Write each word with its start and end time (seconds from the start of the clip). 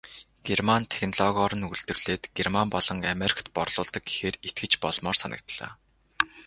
Герман 0.47 0.83
технологиор 0.93 1.53
нь 1.57 1.67
үйлдвэрлээд 1.69 2.23
Герман 2.37 2.67
болон 2.75 2.97
Америкт 3.13 3.45
борлуулдаг 3.55 4.03
гэхээр 4.07 4.35
итгэж 4.49 4.71
болмоор 4.83 5.17
санагдлаа. 5.23 5.71